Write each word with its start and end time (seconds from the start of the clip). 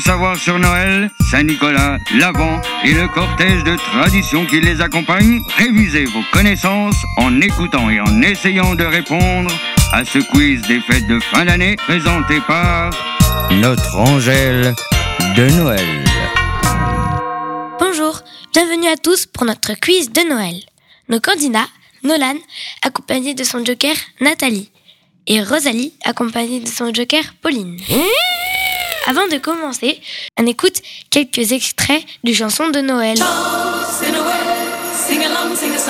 Tout 0.00 0.06
savoir 0.06 0.36
sur 0.36 0.58
Noël, 0.58 1.10
Saint-Nicolas, 1.30 1.98
l'Avent 2.14 2.60
et 2.84 2.92
le 2.92 3.06
cortège 3.08 3.64
de 3.64 3.76
traditions 3.76 4.46
qui 4.46 4.60
les 4.60 4.80
accompagne 4.80 5.42
Révisez 5.56 6.04
vos 6.06 6.22
connaissances 6.32 6.96
en 7.16 7.40
écoutant 7.40 7.90
et 7.90 8.00
en 8.00 8.22
essayant 8.22 8.74
de 8.74 8.84
répondre 8.84 9.50
à 9.92 10.04
ce 10.04 10.18
quiz 10.18 10.62
des 10.62 10.80
fêtes 10.80 11.06
de 11.06 11.18
fin 11.20 11.44
d'année 11.44 11.76
présenté 11.76 12.40
par 12.46 12.90
notre 13.50 13.96
Angèle 13.96 14.74
de 15.36 15.50
Noël. 15.58 16.04
Bonjour, 17.78 18.20
bienvenue 18.52 18.88
à 18.88 18.96
tous 18.96 19.26
pour 19.26 19.44
notre 19.44 19.74
quiz 19.74 20.10
de 20.10 20.28
Noël. 20.28 20.60
Nos 21.08 21.20
candidats, 21.20 21.68
Nolan, 22.04 22.36
accompagné 22.82 23.34
de 23.34 23.44
son 23.44 23.64
joker 23.64 23.96
Nathalie, 24.20 24.70
et 25.26 25.42
Rosalie, 25.42 25.92
accompagnée 26.04 26.60
de 26.60 26.68
son 26.68 26.94
joker 26.94 27.22
Pauline. 27.42 27.78
Avant 29.06 29.26
de 29.28 29.38
commencer, 29.38 30.00
on 30.38 30.46
écoute 30.46 30.82
quelques 31.10 31.52
extraits 31.52 32.04
du 32.24 32.34
chanson 32.34 32.68
de 32.68 32.80
Noël. 32.80 33.16
Chance 33.16 34.02
et 34.06 34.12
Noël, 34.12 34.36
sing 34.94 35.24
along, 35.24 35.56
sing 35.56 35.72
a 35.74 35.80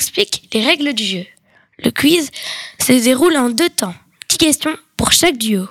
explique 0.00 0.48
les 0.54 0.64
règles 0.64 0.94
du 0.94 1.04
jeu. 1.04 1.26
Le 1.84 1.90
quiz 1.90 2.30
se 2.80 2.92
déroule 2.92 3.36
en 3.36 3.50
deux 3.50 3.68
temps. 3.68 3.94
10 4.30 4.38
questions 4.38 4.76
pour 4.96 5.12
chaque 5.12 5.36
duo. 5.36 5.66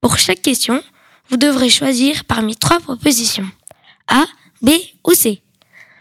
Pour 0.00 0.18
chaque 0.18 0.42
question, 0.42 0.82
vous 1.28 1.36
devrez 1.36 1.70
choisir 1.70 2.24
parmi 2.24 2.56
trois 2.56 2.80
propositions. 2.80 3.48
A, 4.08 4.24
B 4.62 4.70
ou 5.06 5.14
C. 5.14 5.42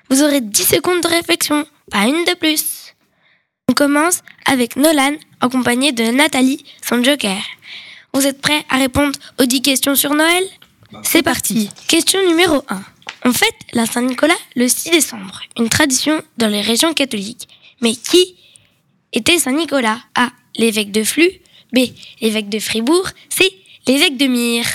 Vous 0.09 0.23
aurez 0.23 0.41
10 0.41 0.63
secondes 0.63 1.01
de 1.01 1.07
réflexion, 1.07 1.67
pas 1.91 2.07
une 2.07 2.25
de 2.25 2.33
plus. 2.33 2.95
On 3.69 3.73
commence 3.73 4.21
avec 4.45 4.75
Nolan, 4.75 5.15
accompagné 5.39 5.91
de 5.91 6.05
Nathalie, 6.05 6.65
son 6.83 7.03
joker. 7.03 7.43
Vous 8.11 8.25
êtes 8.25 8.41
prêts 8.41 8.65
à 8.69 8.77
répondre 8.77 9.19
aux 9.39 9.45
10 9.45 9.61
questions 9.61 9.93
sur 9.93 10.15
Noël? 10.15 10.43
C'est 11.03 11.21
parti. 11.21 11.69
Question 11.87 12.27
numéro 12.27 12.63
1. 12.69 12.81
On 13.25 13.33
fête 13.33 13.55
la 13.73 13.85
Saint-Nicolas 13.85 14.37
le 14.55 14.67
6 14.67 14.91
décembre, 14.91 15.41
une 15.57 15.69
tradition 15.69 16.21
dans 16.37 16.47
les 16.47 16.61
régions 16.61 16.93
catholiques. 16.93 17.47
Mais 17.81 17.95
qui 17.95 18.35
était 19.13 19.39
Saint-Nicolas? 19.39 20.01
A. 20.15 20.31
L'évêque 20.55 20.91
de 20.91 21.03
Flux. 21.03 21.31
B. 21.73 21.79
L'évêque 22.21 22.49
de 22.49 22.59
Fribourg. 22.59 23.09
C. 23.29 23.51
L'évêque 23.87 24.17
de 24.17 24.25
Myre. 24.27 24.67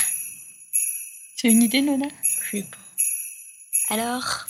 C'est 1.37 1.49
une 1.49 1.62
idée, 1.62 1.81
Nona 1.82 2.06
Je 2.47 2.59
sais 2.59 2.66
pas. 2.71 3.94
Alors, 3.94 4.47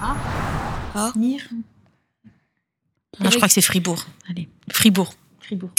Ah 0.00 1.12
Mire 1.16 1.48
Non, 3.20 3.30
je 3.30 3.36
crois 3.36 3.48
que 3.48 3.54
c'est 3.54 3.62
Fribourg. 3.62 4.04
Allez, 4.28 4.48
Fribourg. 4.72 5.12
Fribourg. 5.40 5.70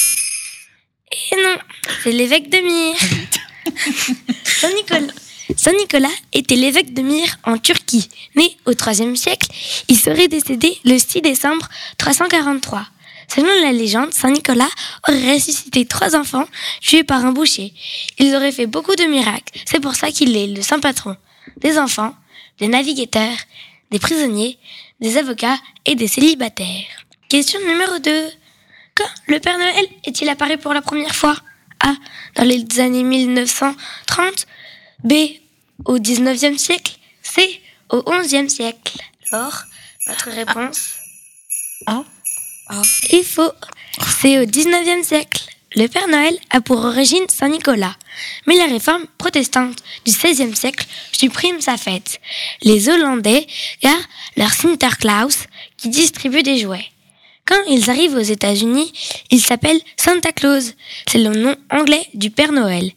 Et 1.11 1.35
non, 1.35 1.57
c'est 2.03 2.11
l'évêque 2.11 2.49
de 2.49 2.57
Myre. 2.57 2.97
Saint-Nicolas. 4.43 5.13
Saint-Nicolas 5.55 6.09
était 6.33 6.55
l'évêque 6.55 6.93
de 6.93 7.01
Myre 7.01 7.37
en 7.43 7.57
Turquie. 7.57 8.07
Né 8.35 8.57
au 8.65 8.71
IIIe 8.71 9.17
siècle, 9.17 9.47
il 9.87 9.97
serait 9.97 10.27
décédé 10.27 10.77
le 10.85 10.97
6 10.97 11.21
décembre 11.21 11.67
343. 11.97 12.85
Selon 13.33 13.49
la 13.61 13.71
légende, 13.71 14.13
Saint-Nicolas 14.13 14.69
aurait 15.07 15.33
ressuscité 15.33 15.85
trois 15.85 16.15
enfants 16.15 16.45
tués 16.81 17.03
par 17.03 17.25
un 17.25 17.31
boucher. 17.31 17.73
Ils 18.17 18.35
auraient 18.35 18.51
fait 18.51 18.65
beaucoup 18.65 18.95
de 18.95 19.03
miracles. 19.03 19.59
C'est 19.65 19.79
pour 19.79 19.95
ça 19.95 20.11
qu'il 20.11 20.35
est 20.35 20.47
le 20.47 20.61
saint 20.61 20.79
patron 20.79 21.15
des 21.57 21.77
enfants, 21.77 22.13
des 22.59 22.67
navigateurs, 22.67 23.37
des 23.91 23.99
prisonniers, 23.99 24.57
des 24.99 25.17
avocats 25.17 25.57
et 25.85 25.95
des 25.95 26.07
célibataires. 26.07 27.05
Question 27.27 27.59
numéro 27.67 27.99
2. 27.99 28.29
Quand 28.95 29.09
le 29.27 29.39
Père 29.39 29.57
Noël 29.57 29.85
est-il 30.05 30.29
apparu 30.29 30.57
pour 30.57 30.73
la 30.73 30.81
première 30.81 31.15
fois? 31.15 31.35
A. 31.81 31.93
Dans 32.35 32.43
les 32.43 32.79
années 32.79 33.03
1930. 33.03 34.47
B. 35.03 35.13
Au 35.85 35.97
19e 35.97 36.57
siècle. 36.57 36.97
C. 37.21 37.61
Au 37.89 37.99
11e 37.99 38.49
siècle. 38.49 38.97
Alors, 39.31 39.63
votre 40.07 40.29
réponse 40.29 40.95
A. 41.85 42.03
Il 43.11 43.23
faut. 43.23 43.51
C'est 44.21 44.39
au 44.39 44.45
19e 44.45 45.03
siècle. 45.03 45.43
Le 45.75 45.87
Père 45.87 46.07
Noël 46.07 46.35
a 46.49 46.61
pour 46.61 46.83
origine 46.83 47.27
Saint-Nicolas. 47.29 47.95
Mais 48.47 48.55
la 48.55 48.65
réforme 48.65 49.05
protestante 49.17 49.77
du 50.03 50.11
XVIe 50.11 50.55
siècle 50.55 50.85
supprime 51.11 51.61
sa 51.61 51.77
fête. 51.77 52.19
Les 52.63 52.89
Hollandais 52.89 53.45
gardent 53.81 54.01
leur 54.35 54.51
Sinterklaas 54.51 55.45
qui 55.77 55.89
distribue 55.89 56.41
des 56.41 56.57
jouets. 56.57 56.87
Quand 57.49 57.63
ils 57.67 57.89
arrivent 57.89 58.15
aux 58.15 58.19
États-Unis, 58.19 58.93
ils 59.31 59.41
s'appellent 59.41 59.81
Santa 59.97 60.31
Claus. 60.31 60.75
C'est 61.07 61.17
le 61.17 61.31
nom 61.31 61.55
anglais 61.71 62.05
du 62.13 62.29
Père 62.29 62.51
Noël. 62.51 62.91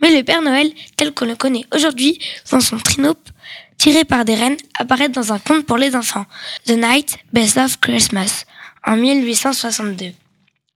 Mais 0.00 0.16
le 0.16 0.22
Père 0.22 0.40
Noël, 0.40 0.70
tel 0.94 1.12
qu'on 1.12 1.24
le 1.24 1.34
connaît 1.34 1.64
aujourd'hui, 1.74 2.20
dans 2.52 2.60
son 2.60 2.78
trinope, 2.78 3.28
tiré 3.76 4.04
par 4.04 4.24
des 4.24 4.36
rennes, 4.36 4.56
apparaît 4.78 5.08
dans 5.08 5.32
un 5.32 5.40
conte 5.40 5.66
pour 5.66 5.78
les 5.78 5.96
enfants, 5.96 6.26
The 6.66 6.76
Night 6.76 7.18
Best 7.32 7.56
of 7.56 7.80
Christmas, 7.80 8.44
en 8.86 8.94
1862. 8.94 10.12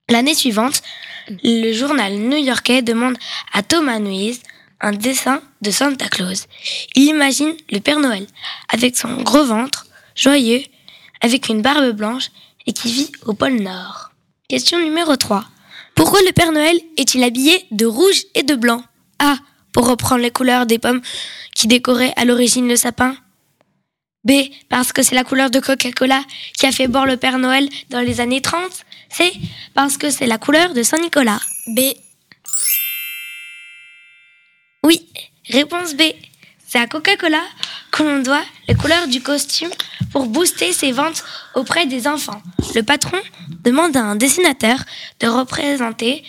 L'année 0.09 0.35
suivante, 0.35 0.81
le 1.29 1.71
journal 1.71 2.11
new-yorkais 2.15 2.81
demande 2.81 3.15
à 3.53 3.63
Thomas 3.63 3.99
Nuise 3.99 4.41
un 4.81 4.91
dessin 4.91 5.41
de 5.61 5.71
Santa 5.71 6.09
Claus. 6.09 6.47
Il 6.95 7.03
imagine 7.03 7.53
le 7.71 7.79
Père 7.79 7.99
Noël 8.01 8.27
avec 8.67 8.97
son 8.97 9.21
gros 9.21 9.45
ventre, 9.45 9.87
joyeux, 10.13 10.61
avec 11.21 11.47
une 11.47 11.61
barbe 11.61 11.91
blanche 11.91 12.29
et 12.65 12.73
qui 12.73 12.91
vit 12.91 13.11
au 13.25 13.33
pôle 13.33 13.61
Nord. 13.61 14.11
Question 14.47 14.79
numéro 14.79 15.15
3. 15.15 15.45
Pourquoi 15.95 16.19
le 16.21 16.31
Père 16.31 16.51
Noël 16.51 16.79
est-il 16.97 17.23
habillé 17.23 17.65
de 17.71 17.85
rouge 17.85 18.23
et 18.35 18.43
de 18.43 18.55
blanc? 18.55 18.83
A. 19.19 19.37
pour 19.71 19.87
reprendre 19.87 20.21
les 20.21 20.31
couleurs 20.31 20.65
des 20.65 20.79
pommes 20.79 21.01
qui 21.55 21.67
décoraient 21.67 22.13
à 22.15 22.25
l'origine 22.25 22.67
le 22.67 22.75
sapin 22.75 23.15
B. 24.23 24.31
Parce 24.69 24.91
que 24.93 25.03
c'est 25.03 25.15
la 25.15 25.23
couleur 25.23 25.49
de 25.49 25.59
Coca-Cola 25.59 26.23
qui 26.57 26.65
a 26.65 26.71
fait 26.71 26.87
boire 26.87 27.05
le 27.05 27.17
Père 27.17 27.39
Noël 27.39 27.69
dans 27.89 28.01
les 28.01 28.21
années 28.21 28.41
30 28.41 28.61
C. 29.09 29.31
Parce 29.73 29.97
que 29.97 30.09
c'est 30.09 30.27
la 30.27 30.37
couleur 30.37 30.73
de 30.73 30.83
Saint-Nicolas 30.83 31.39
B. 31.67 31.79
Oui, 34.83 35.07
réponse 35.49 35.95
B. 35.95 36.01
C'est 36.73 36.79
à 36.79 36.87
Coca-Cola 36.87 37.43
que 37.91 38.01
l'on 38.01 38.23
doit 38.23 38.41
les 38.67 38.73
couleurs 38.73 39.07
du 39.07 39.21
costume 39.21 39.69
pour 40.11 40.25
booster 40.25 40.73
ses 40.73 40.91
ventes 40.91 41.23
auprès 41.53 41.85
des 41.85 42.07
enfants. 42.07 42.41
Le 42.73 42.81
patron 42.81 43.19
demande 43.63 43.95
à 43.95 44.01
un 44.01 44.15
dessinateur 44.15 44.79
de 45.19 45.27
représenter 45.27 46.23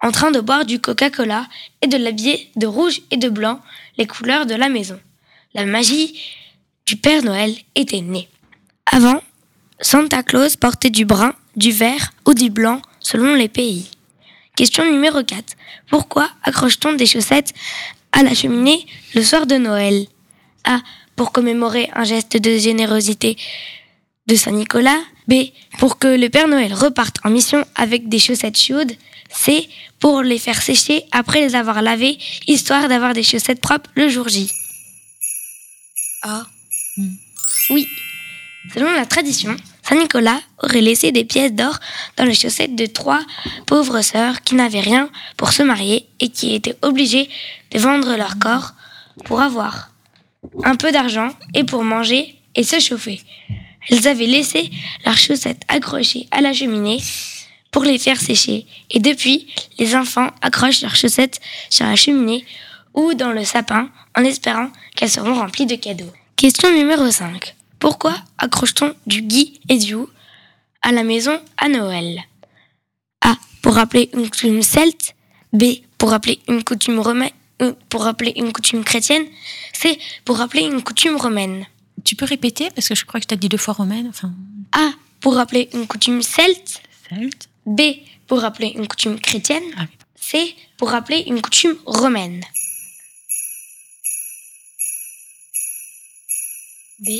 en 0.00 0.12
train 0.12 0.30
de 0.30 0.38
boire 0.38 0.64
du 0.64 0.78
Coca-Cola 0.78 1.48
et 1.80 1.88
de 1.88 1.96
l'habiller 1.96 2.48
de 2.54 2.68
rouge 2.68 3.02
et 3.10 3.16
de 3.16 3.28
blanc, 3.28 3.60
les 3.98 4.06
couleurs 4.06 4.46
de 4.46 4.54
la 4.54 4.68
maison. 4.68 5.00
La 5.52 5.66
magie 5.66 6.16
du 6.86 6.94
Père 6.94 7.24
Noël 7.24 7.52
était 7.74 8.02
née. 8.02 8.28
Avant, 8.86 9.20
Santa 9.80 10.22
Claus 10.22 10.54
portait 10.54 10.90
du 10.90 11.04
brun, 11.04 11.34
du 11.56 11.72
vert 11.72 12.12
ou 12.24 12.34
du 12.34 12.50
blanc 12.50 12.80
selon 13.00 13.34
les 13.34 13.48
pays. 13.48 13.90
Question 14.54 14.84
numéro 14.84 15.24
4. 15.24 15.56
Pourquoi 15.88 16.30
accroche-t-on 16.44 16.92
des 16.92 17.06
chaussettes 17.06 17.52
à 18.12 18.22
la 18.22 18.34
cheminée 18.34 18.86
le 19.14 19.22
soir 19.22 19.46
de 19.46 19.56
Noël 19.56 20.06
A. 20.64 20.80
Pour 21.16 21.32
commémorer 21.32 21.90
un 21.94 22.04
geste 22.04 22.36
de 22.38 22.56
générosité 22.56 23.36
de 24.26 24.34
Saint-Nicolas. 24.34 24.98
B. 25.28 25.34
Pour 25.78 25.98
que 25.98 26.08
le 26.08 26.28
Père 26.28 26.48
Noël 26.48 26.72
reparte 26.74 27.18
en 27.24 27.30
mission 27.30 27.64
avec 27.74 28.08
des 28.08 28.18
chaussettes 28.18 28.58
chaudes. 28.58 28.92
C. 29.30 29.68
Pour 30.00 30.22
les 30.22 30.38
faire 30.38 30.60
sécher 30.60 31.04
après 31.12 31.40
les 31.40 31.54
avoir 31.54 31.80
lavées, 31.80 32.18
histoire 32.46 32.88
d'avoir 32.88 33.14
des 33.14 33.22
chaussettes 33.22 33.60
propres 33.60 33.90
le 33.94 34.08
jour 34.08 34.28
J. 34.28 34.50
A. 36.22 36.44
Oui. 37.70 37.86
Selon 38.74 38.90
la 38.92 39.06
tradition, 39.06 39.56
Saint-Nicolas 39.82 40.40
aurait 40.62 40.80
laissé 40.80 41.10
des 41.12 41.24
pièces 41.24 41.52
d'or 41.52 41.78
dans 42.16 42.24
les 42.24 42.34
chaussettes 42.34 42.76
de 42.76 42.86
trois 42.86 43.20
pauvres 43.66 44.00
sœurs 44.02 44.42
qui 44.42 44.54
n'avaient 44.54 44.80
rien 44.80 45.10
pour 45.36 45.52
se 45.52 45.62
marier 45.62 46.06
et 46.20 46.28
qui 46.28 46.54
étaient 46.54 46.76
obligées 46.82 47.28
de 47.72 47.78
vendre 47.78 48.16
leur 48.16 48.38
corps 48.38 48.72
pour 49.24 49.40
avoir 49.40 49.90
un 50.64 50.76
peu 50.76 50.92
d'argent 50.92 51.30
et 51.54 51.64
pour 51.64 51.82
manger 51.82 52.36
et 52.54 52.62
se 52.62 52.78
chauffer. 52.78 53.20
Elles 53.88 54.06
avaient 54.06 54.26
laissé 54.26 54.70
leurs 55.04 55.18
chaussettes 55.18 55.62
accrochées 55.68 56.28
à 56.30 56.40
la 56.40 56.52
cheminée 56.52 57.00
pour 57.72 57.82
les 57.82 57.98
faire 57.98 58.20
sécher 58.20 58.66
et 58.90 59.00
depuis, 59.00 59.48
les 59.78 59.96
enfants 59.96 60.28
accrochent 60.42 60.82
leurs 60.82 60.96
chaussettes 60.96 61.40
sur 61.70 61.86
la 61.86 61.96
cheminée 61.96 62.44
ou 62.94 63.14
dans 63.14 63.32
le 63.32 63.44
sapin 63.44 63.90
en 64.16 64.24
espérant 64.24 64.70
qu'elles 64.94 65.10
seront 65.10 65.34
remplies 65.34 65.66
de 65.66 65.76
cadeaux. 65.76 66.12
Question 66.36 66.72
numéro 66.72 67.10
5. 67.10 67.54
Pourquoi 67.82 68.14
accroche-t-on 68.38 68.94
du 69.08 69.22
gui 69.22 69.60
et 69.68 69.76
du 69.76 69.94
hou 69.94 70.08
à 70.82 70.92
la 70.92 71.02
maison 71.02 71.42
à 71.56 71.68
Noël? 71.68 72.22
A. 73.22 73.36
Pour 73.60 73.74
rappeler 73.74 74.08
une 74.14 74.30
coutume 74.30 74.62
celte. 74.62 75.16
B. 75.52 75.64
Pour 75.98 76.10
rappeler 76.10 76.38
une 76.46 76.62
coutume 76.62 77.00
romaine. 77.00 77.32
Pour 77.88 78.04
rappeler 78.04 78.34
une 78.36 78.52
coutume 78.52 78.84
chrétienne. 78.84 79.24
C. 79.72 79.98
Pour 80.24 80.36
rappeler 80.36 80.62
une 80.62 80.80
coutume 80.80 81.16
romaine. 81.16 81.66
Tu 82.04 82.14
peux 82.14 82.24
répéter 82.24 82.70
parce 82.70 82.86
que 82.86 82.94
je 82.94 83.04
crois 83.04 83.18
que 83.18 83.26
tu 83.26 83.34
as 83.34 83.36
dit 83.36 83.48
deux 83.48 83.56
fois 83.56 83.74
romaine. 83.74 84.06
Enfin, 84.08 84.32
A. 84.70 84.92
Pour 85.18 85.34
rappeler 85.34 85.68
une 85.74 85.88
coutume 85.88 86.22
celte. 86.22 86.82
celte. 87.08 87.48
B. 87.66 87.80
Pour 88.28 88.42
rappeler 88.42 88.68
une 88.76 88.86
coutume 88.86 89.18
chrétienne. 89.18 89.64
Ah 89.76 89.86
oui. 89.90 89.96
C. 90.14 90.54
Pour 90.76 90.90
rappeler 90.90 91.24
une 91.26 91.42
coutume 91.42 91.74
romaine. 91.84 92.44
B. 97.00 97.10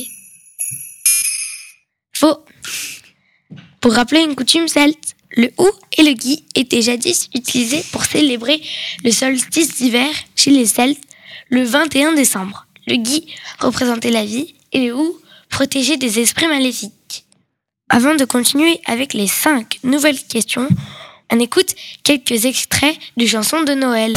Pour 3.80 3.94
rappeler 3.94 4.20
une 4.20 4.36
coutume 4.36 4.68
celte, 4.68 5.16
le 5.36 5.50
hou 5.58 5.68
et 5.98 6.02
le 6.02 6.12
gui 6.12 6.44
étaient 6.54 6.82
jadis 6.82 7.28
utilisés 7.34 7.84
pour 7.90 8.04
célébrer 8.04 8.62
le 9.02 9.10
solstice 9.10 9.76
d'hiver 9.76 10.08
chez 10.36 10.50
les 10.50 10.66
Celtes 10.66 11.02
le 11.50 11.64
21 11.64 12.12
décembre. 12.12 12.66
Le 12.86 12.96
gui 12.96 13.26
représentait 13.58 14.10
la 14.10 14.24
vie 14.24 14.54
et 14.72 14.86
le 14.86 14.94
hou 14.94 15.18
protégeait 15.48 15.96
des 15.96 16.20
esprits 16.20 16.48
maléfiques. 16.48 17.24
Avant 17.88 18.14
de 18.14 18.24
continuer 18.24 18.80
avec 18.86 19.14
les 19.14 19.26
cinq 19.26 19.80
nouvelles 19.82 20.22
questions, 20.22 20.68
on 21.30 21.40
écoute 21.40 21.74
quelques 22.04 22.44
extraits 22.44 22.96
de 23.16 23.26
chansons 23.26 23.62
de 23.62 23.74
Noël. 23.74 24.14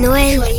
Noël. 0.00 0.49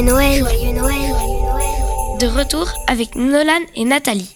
Joyeux 0.00 0.12
Noël. 0.12 0.38
Joyeux 0.38 0.72
Noël. 0.72 2.18
De 2.20 2.26
retour 2.26 2.72
avec 2.86 3.16
Nolan 3.16 3.60
et 3.74 3.84
Nathalie. 3.84 4.34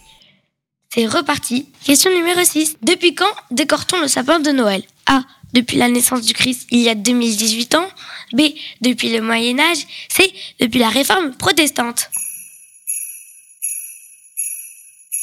C'est 0.92 1.06
reparti. 1.06 1.70
Question 1.84 2.10
numéro 2.10 2.44
6. 2.44 2.76
Depuis 2.82 3.14
quand 3.14 3.32
décore-t-on 3.50 4.02
le 4.02 4.08
sapin 4.08 4.40
de 4.40 4.50
Noël? 4.50 4.82
A. 5.06 5.22
Depuis 5.54 5.78
la 5.78 5.88
naissance 5.88 6.20
du 6.20 6.34
Christ 6.34 6.66
il 6.70 6.80
y 6.80 6.90
a 6.90 6.94
2018 6.94 7.76
ans. 7.76 7.88
B. 8.34 8.42
Depuis 8.82 9.10
le 9.10 9.22
Moyen 9.22 9.58
Âge. 9.58 9.86
C. 10.10 10.34
Depuis 10.60 10.80
la 10.80 10.90
réforme 10.90 11.34
protestante. 11.34 12.10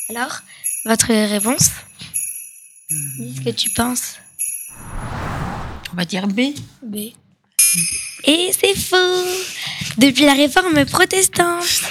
Alors, 0.09 0.39
votre 0.85 1.13
réponse? 1.13 1.69
Dis 2.89 3.35
ce 3.35 3.41
que 3.41 3.55
tu 3.55 3.69
penses? 3.69 4.15
on 5.93 5.97
va 5.97 6.05
dire 6.05 6.25
B. 6.27 6.55
B. 6.81 7.11
Et 8.25 8.51
c'est 8.57 8.77
faux 8.77 9.25
Depuis 9.97 10.25
la 10.25 10.33
réforme 10.33 10.85
protestante, 10.85 11.81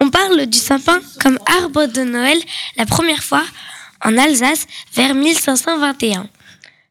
on 0.00 0.10
parle 0.10 0.46
du 0.46 0.58
sapin 0.58 1.00
comme 1.20 1.38
arbre 1.46 1.86
de 1.86 2.02
Noël 2.02 2.38
la 2.76 2.86
première 2.86 3.22
fois 3.22 3.44
en 4.04 4.18
Alsace 4.18 4.66
vers 4.94 5.14
1521. 5.14 6.28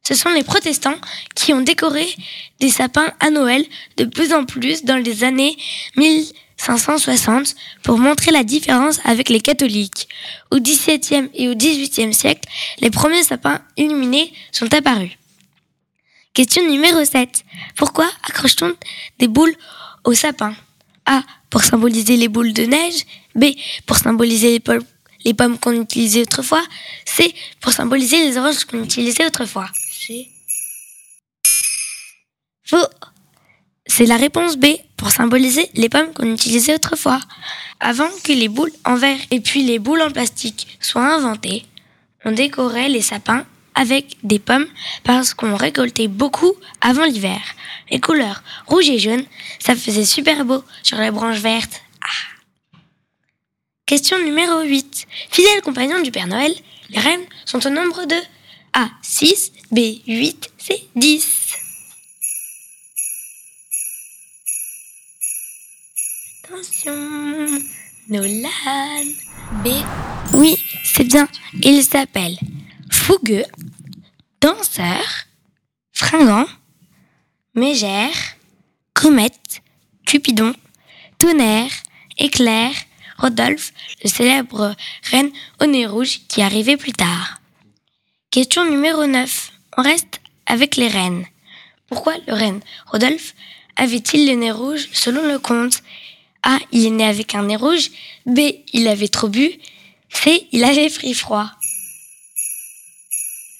Ce 0.04 0.16
sont 0.16 0.30
les 0.30 0.44
protestants 0.44 0.96
qui 1.36 1.54
ont 1.54 1.62
décoré 1.62 2.08
des 2.60 2.70
sapins 2.70 3.14
à 3.20 3.30
Noël 3.30 3.64
de 3.98 4.06
plus 4.06 4.34
en 4.34 4.46
plus 4.46 4.84
dans 4.84 4.98
les 4.98 5.24
années 5.24 5.56
1560 5.98 7.56
pour 7.84 8.00
montrer 8.00 8.32
la 8.32 8.44
différence 8.44 9.00
avec 9.06 9.30
les 9.30 9.42
catholiques. 9.42 10.08
Au 10.50 10.60
XVIIe 10.60 11.30
et 11.36 11.50
au 11.50 11.56
XVIIIe 11.56 12.14
siècle, 12.14 12.50
les 12.80 12.90
premiers 12.90 13.24
sapins 13.24 13.62
illuminés 13.78 14.34
sont 14.52 14.74
apparus. 14.74 15.12
Question 16.34 16.66
numéro 16.70 17.04
7. 17.04 17.44
Pourquoi 17.76 18.10
accroche-t-on 18.24 18.74
des 19.20 19.28
boules 19.28 19.54
au 20.06 20.14
sapin? 20.14 20.56
A. 21.06 21.24
Pour 21.50 21.62
symboliser 21.62 22.16
les 22.16 22.30
boules 22.30 22.54
de 22.54 22.64
neige. 22.64 23.04
B. 23.36 23.46
Pour 23.86 23.98
symboliser 23.98 24.62
les, 25.26 25.34
pommes 25.34 25.58
qu'on 25.60 25.82
utilisait 25.82 26.22
autrefois. 26.22 26.64
C. 27.04 27.36
Pour 27.60 27.74
symboliser 27.74 28.26
les 28.26 28.38
oranges 28.38 28.64
qu'on 28.64 28.82
utilisait 28.82 29.26
autrefois. 29.26 29.70
Faux. 32.64 32.78
C'est 33.86 34.06
la 34.06 34.16
réponse 34.16 34.56
B. 34.56 34.68
Pour 34.96 35.12
symboliser 35.12 35.70
les 35.74 35.90
pommes 35.90 36.14
qu'on 36.14 36.34
utilisait 36.34 36.76
autrefois. 36.76 37.20
Avant 37.82 38.10
que 38.24 38.32
les 38.32 38.48
boules 38.48 38.72
en 38.86 38.96
verre 38.96 39.20
et 39.32 39.42
puis 39.42 39.64
les 39.64 39.80
boules 39.80 40.02
en 40.02 40.12
plastique 40.12 40.78
soient 40.80 41.14
inventées, 41.14 41.66
on 42.24 42.32
décorait 42.32 42.88
les 42.88 43.02
sapins 43.02 43.46
avec 43.76 44.18
des 44.24 44.40
pommes 44.40 44.68
parce 45.04 45.34
qu'on 45.34 45.56
récoltait 45.56 46.08
beaucoup 46.08 46.54
avant 46.82 47.06
l'hiver. 47.06 47.42
Les 47.90 48.00
couleurs 48.00 48.44
rouge 48.68 48.90
et 48.90 49.00
jaune, 49.00 49.26
ça 49.60 49.76
faisait 49.76 50.06
super 50.06 50.46
beau 50.46 50.64
sur 50.84 50.98
les 50.98 51.12
branches 51.12 51.40
vertes. 51.40 51.82
Ah. 52.04 52.32
Question 53.86 54.18
numéro 54.24 54.62
8. 54.62 55.08
Fidèles 55.30 55.62
compagnons 55.62 56.02
du 56.02 56.12
Père 56.12 56.28
Noël, 56.28 56.54
les 56.90 57.00
rennes 57.00 57.26
sont 57.46 57.66
au 57.66 57.70
nombre 57.70 58.06
de 58.06 58.16
A. 58.74 58.90
6, 59.02 59.52
B. 59.72 59.80
8, 60.08 60.50
C. 60.58 60.88
10. 60.96 61.58
Attention, 66.44 67.62
Nolan. 68.10 68.50
B. 69.64 69.70
Oui, 70.34 70.58
c'est 70.84 71.04
bien. 71.04 71.28
Il 71.62 71.84
s'appelle 71.84 72.38
Fougueux, 73.04 73.46
Danseur, 74.42 75.04
Fringant, 75.92 76.46
Mégère, 77.56 78.14
Comète, 78.94 79.64
Cupidon, 80.06 80.54
Tonnerre, 81.18 81.72
Éclair, 82.20 82.72
Rodolphe, 83.18 83.74
le 84.04 84.08
célèbre 84.08 84.76
reine 85.10 85.32
au 85.60 85.66
nez 85.66 85.88
rouge 85.88 86.20
qui 86.28 86.44
arrivait 86.44 86.78
plus 86.78 86.94
tard. 86.94 87.42
Question 88.30 88.70
numéro 88.70 89.08
9. 89.08 89.52
On 89.78 89.82
reste 89.82 90.22
avec 90.46 90.76
les 90.76 90.88
reines. 90.88 91.26
Pourquoi 91.88 92.14
le 92.28 92.34
reine 92.34 92.62
Rodolphe 92.86 93.34
avait-il 93.78 94.28
le 94.28 94.36
nez 94.36 94.52
rouge 94.52 94.90
selon 94.94 95.28
le 95.28 95.40
conte 95.40 95.82
A. 96.44 96.60
Il 96.72 96.86
est 96.86 96.92
né 96.92 97.06
avec 97.06 97.34
un 97.34 97.44
nez 97.44 97.56
rouge. 97.56 97.90
B. 98.28 98.40
Il 98.74 98.88
avait 98.88 99.08
trop 99.08 99.28
bu. 99.28 99.50
C. 100.10 100.48
Il 100.52 100.64
avait 100.64 100.92
pris 100.92 101.16
froid. 101.16 101.50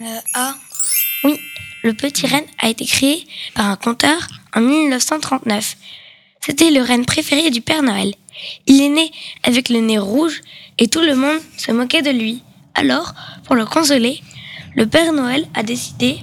Euh. 0.02 0.52
Oui, 1.24 1.40
le 1.84 1.94
petit 1.94 2.26
renne 2.26 2.46
a 2.60 2.70
été 2.70 2.86
créé 2.86 3.28
par 3.54 3.68
un 3.68 3.76
conteur 3.76 4.28
en 4.56 4.62
1939. 4.62 5.78
C'était 6.44 6.72
le 6.72 6.82
renne 6.82 7.06
préféré 7.06 7.52
du 7.52 7.62
Père 7.62 7.84
Noël. 7.84 8.16
Il 8.66 8.82
est 8.82 8.90
né 8.90 9.12
avec 9.44 9.70
le 9.70 9.80
nez 9.80 10.00
rouge 10.00 10.42
et 10.80 10.88
tout 10.88 11.02
le 11.02 11.16
monde 11.16 11.40
se 11.58 11.72
moquait 11.72 12.02
de 12.02 12.10
lui. 12.10 12.44
Alors, 12.74 13.14
pour 13.44 13.56
le 13.56 13.66
consoler, 13.66 14.22
le 14.76 14.88
Père 14.88 15.14
Noël 15.14 15.46
a 15.54 15.62
décidé 15.62 16.18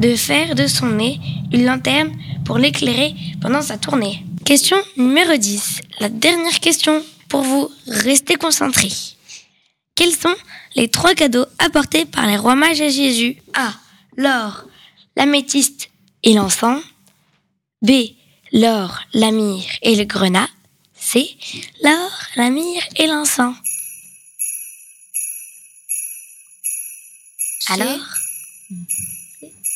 de 0.00 0.14
faire 0.14 0.54
de 0.54 0.66
son 0.66 0.86
nez 0.86 1.20
une 1.52 1.66
lanterne 1.66 2.12
pour 2.44 2.56
l'éclairer 2.56 3.14
pendant 3.42 3.62
sa 3.62 3.76
tournée. 3.76 4.24
Question 4.46 4.78
numéro 4.96 5.36
10. 5.36 5.82
La 6.00 6.08
dernière 6.08 6.60
question 6.60 7.04
pour 7.28 7.42
vous. 7.42 7.70
Restez 7.86 8.36
concentrés. 8.36 8.92
Quels 9.94 10.14
sont 10.14 10.36
les 10.74 10.88
trois 10.88 11.14
cadeaux 11.14 11.46
apportés 11.58 12.04
par 12.04 12.26
les 12.26 12.36
rois 12.36 12.54
mages 12.54 12.80
à 12.80 12.88
Jésus 12.88 13.36
A. 13.54 13.72
L'or, 14.16 14.64
l'améthyste 15.16 15.90
et 16.22 16.34
l'encens. 16.34 16.82
B. 17.82 17.90
L'or, 18.52 19.00
la 19.12 19.30
myrrhe 19.30 19.78
et 19.82 19.94
le 19.94 20.04
grenat. 20.04 20.48
C. 20.94 21.36
L'or, 21.82 22.10
la 22.36 22.50
myrrhe 22.50 22.88
et 22.96 23.06
l'encens. 23.06 23.54
Alors? 27.68 28.06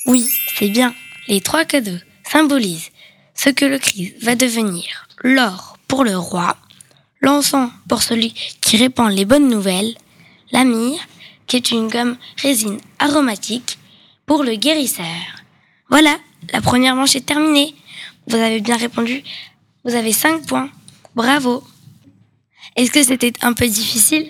Oui, 0.06 0.26
c'est 0.58 0.68
bien. 0.68 0.94
Les 1.28 1.40
trois 1.40 1.64
cadeaux 1.64 1.98
symbolisent 2.30 2.90
ce 3.34 3.50
que 3.50 3.64
le 3.64 3.78
Christ 3.78 4.14
va 4.22 4.34
devenir. 4.34 5.08
L'or 5.22 5.78
pour 5.86 6.04
le 6.04 6.16
roi, 6.16 6.56
l'encens 7.20 7.70
pour 7.88 8.02
celui 8.02 8.34
qui 8.60 8.76
répand 8.76 9.12
les 9.12 9.24
bonnes 9.24 9.48
nouvelles, 9.48 9.94
la 10.52 10.64
myrrhe, 10.64 11.00
qui 11.46 11.56
est 11.56 11.70
une 11.70 11.88
gomme 11.88 12.16
résine 12.42 12.78
aromatique, 12.98 13.78
pour 14.26 14.44
le 14.44 14.54
guérisseur. 14.54 15.04
Voilà, 15.90 16.16
la 16.52 16.60
première 16.60 16.94
manche 16.96 17.16
est 17.16 17.26
terminée. 17.26 17.74
Vous 18.28 18.36
avez 18.36 18.60
bien 18.60 18.76
répondu. 18.76 19.22
Vous 19.84 19.94
avez 19.94 20.12
5 20.12 20.46
points. 20.46 20.70
Bravo. 21.14 21.64
Est-ce 22.76 22.90
que 22.90 23.02
c'était 23.02 23.32
un 23.42 23.52
peu 23.52 23.66
difficile? 23.66 24.28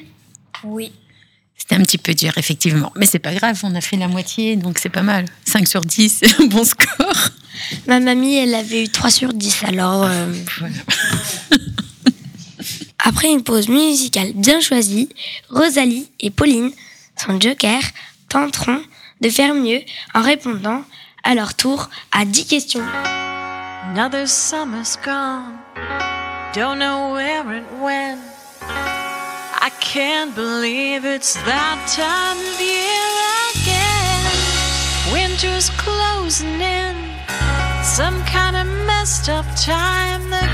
Oui. 0.65 0.91
C'était 1.57 1.77
un 1.77 1.83
petit 1.83 1.99
peu 1.99 2.15
dur, 2.15 2.33
effectivement. 2.39 2.91
Mais 2.97 3.07
c'est 3.07 3.19
pas 3.21 3.35
grave, 3.35 3.61
on 3.63 3.75
a 3.75 3.81
fait 3.81 3.97
la 3.97 4.09
moitié, 4.09 4.57
donc 4.57 4.79
c'est 4.79 4.89
pas 4.89 5.03
mal. 5.03 5.27
5 5.45 5.69
sur 5.69 5.83
10, 5.83 6.19
c'est 6.25 6.41
un 6.41 6.47
bon 6.47 6.65
score. 6.65 7.29
Ma 7.87 8.01
mamie, 8.01 8.35
elle 8.37 8.55
avait 8.55 8.83
eu 8.85 8.89
3 8.89 9.11
sur 9.11 9.33
10, 9.33 9.65
alors... 9.65 10.03
euh, 10.05 10.33
Voilà. 10.59 10.75
Après 13.05 13.29
une 13.29 13.43
pause 13.43 13.69
musicale 13.69 14.33
bien 14.35 14.61
choisie, 14.61 15.09
Rosalie 15.51 16.09
et 16.21 16.31
Pauline, 16.31 16.71
son 17.17 17.41
joker, 17.41 17.83
tenteront 18.29 18.81
de 19.21 19.29
faire 19.29 19.55
mieux 19.55 19.81
en 20.15 20.23
répondant 20.23 20.85
à 21.25 21.35
leur 21.35 21.55
tour 21.55 21.91
à 22.13 22.25
10 22.25 22.47
questions. 22.47 22.87
Another 23.91 24.27
summer's 24.29 24.97
gone. 25.05 25.59
Don't 26.55 26.79
know 26.79 27.13
where 27.13 27.43
it 27.53 27.65
went. 27.81 28.21
I 29.61 29.71
can't 29.81 30.35
believe 30.35 31.05
it's 31.05 31.35
that 31.45 31.79
time 31.89 32.39
of 32.39 32.61
year 32.61 33.03
again. 33.55 35.13
Winter's 35.13 35.71
closing 35.71 36.61
in. 36.61 36.95
Some 37.83 38.23
kind 38.25 38.57
of 38.57 38.67
messed 38.87 39.29
up 39.29 39.47
time. 39.57 40.31
The 40.31 40.47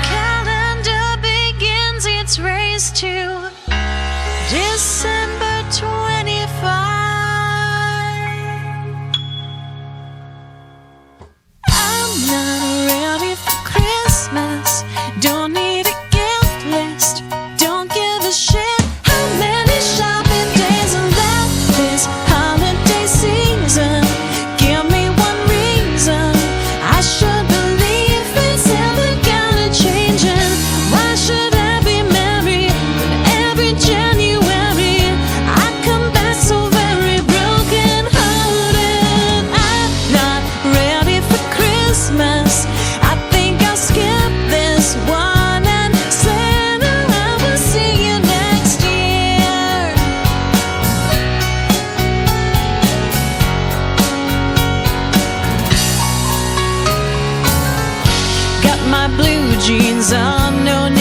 blue 59.17 59.55
jeans 59.59 60.11
on, 60.11 60.63
no 60.63 60.98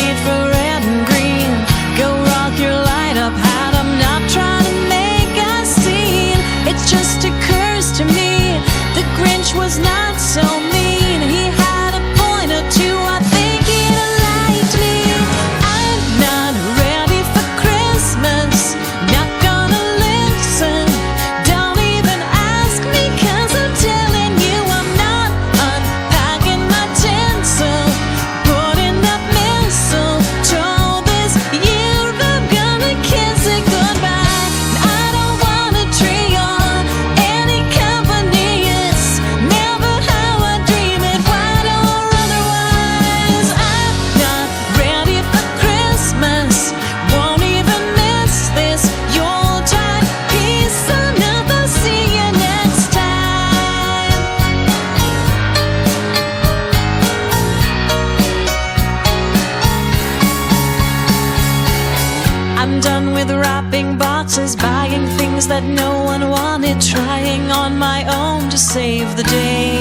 save 68.68 69.16
the 69.16 69.22
day. 69.22 69.80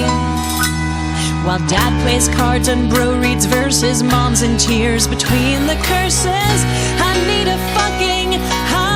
While 1.44 1.58
dad 1.68 1.92
plays 2.02 2.26
cards 2.28 2.68
and 2.68 2.88
bro 2.88 3.20
reads 3.20 3.44
verses, 3.44 4.02
mom's 4.02 4.40
in 4.40 4.56
tears 4.56 5.06
between 5.06 5.66
the 5.66 5.76
curses. 5.84 6.60
I 7.06 7.12
need 7.28 7.48
a 7.48 7.58
fucking 7.76 8.40
holiday. 8.40 8.87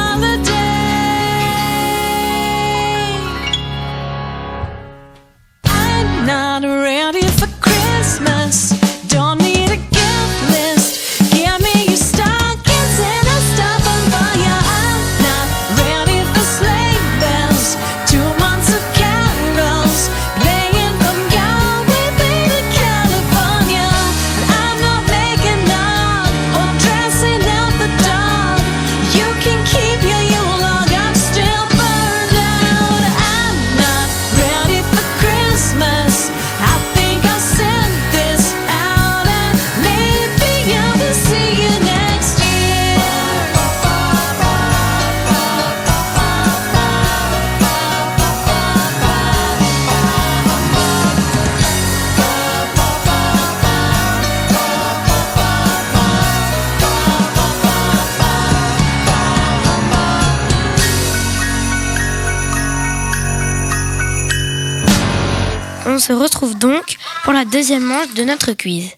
Deuxième 67.53 67.85
manche 67.85 68.15
de 68.15 68.25
notre 68.25 68.55
quiz. 68.55 68.91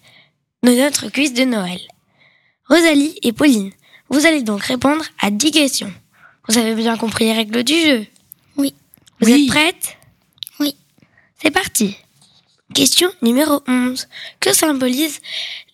De 0.63 0.71
notre 0.71 1.09
quiz 1.09 1.33
de 1.33 1.43
Noël. 1.43 1.79
Rosalie 2.69 3.19
et 3.21 3.33
Pauline, 3.33 3.71
vous 4.09 4.25
allez 4.25 4.43
donc 4.43 4.63
répondre 4.63 5.03
à 5.19 5.29
10 5.29 5.51
questions. 5.51 5.93
Vous 6.47 6.57
avez 6.57 6.73
bien 6.73 6.95
compris 6.95 7.25
les 7.25 7.33
règles 7.33 7.63
du 7.63 7.73
jeu 7.73 8.07
Oui. 8.55 8.73
Vous 9.19 9.29
êtes 9.29 9.47
prêtes? 9.47 9.97
Oui. 10.61 10.73
C'est 11.41 11.51
parti. 11.51 11.97
Question 12.73 13.11
numéro 13.21 13.61
11. 13.67 14.07
Que 14.39 14.53
symbolisent 14.53 15.19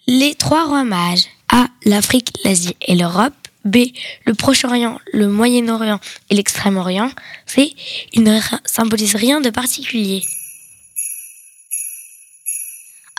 les 0.08 0.34
trois 0.34 0.66
rois 0.66 0.84
mages? 0.84 1.28
A. 1.50 1.68
L'Afrique, 1.86 2.32
l'Asie 2.44 2.76
et 2.82 2.96
l'Europe. 2.96 3.34
B. 3.64 3.78
Le 4.26 4.34
Proche-Orient, 4.34 5.00
le 5.14 5.28
Moyen-Orient 5.28 6.00
et 6.32 6.36
l'Extrême-Orient. 6.36 7.12
C. 7.46 7.76
Ils 8.14 8.24
ne 8.24 8.40
symbolisent 8.66 9.16
rien 9.16 9.40
de 9.40 9.52
particulier. 9.52 10.26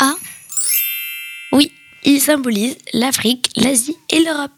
A. 0.02 0.16
Oui, 1.52 1.70
ils 2.02 2.20
symbolisent 2.20 2.76
l'Afrique, 2.92 3.50
l'Asie 3.54 3.96
et 4.10 4.18
l'Europe. 4.18 4.50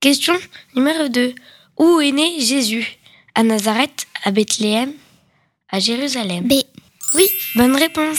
Question 0.00 0.34
numéro 0.74 1.08
2. 1.08 1.34
Où 1.78 2.00
est 2.02 2.12
né 2.12 2.38
Jésus? 2.40 2.98
À 3.34 3.42
Nazareth, 3.42 4.06
à 4.22 4.32
Bethléem, 4.32 4.92
à 5.70 5.80
Jérusalem? 5.80 6.46
B. 6.46 6.52
Oui, 7.14 7.26
bonne 7.54 7.74
réponse. 7.74 8.18